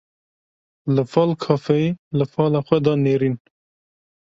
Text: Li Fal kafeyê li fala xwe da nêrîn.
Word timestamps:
Li 0.95 1.03
Fal 1.11 1.31
kafeyê 1.43 1.89
li 2.17 2.25
fala 2.33 2.59
xwe 2.67 2.77
da 2.85 2.93
nêrîn. 3.05 3.35